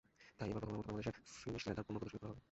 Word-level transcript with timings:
তাই 0.37 0.49
এবার 0.51 0.61
প্রথমবারের 0.63 0.79
মতো 0.81 0.89
বাংলাদেশের 0.91 1.15
ফিনিশড 1.41 1.67
লেদার 1.69 1.85
পণ্য 1.85 1.97
প্রদর্শনী 1.99 2.19
করা 2.21 2.29
হবে। 2.31 2.39